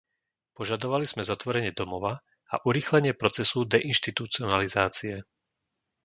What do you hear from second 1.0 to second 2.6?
sme zatvorenie domova a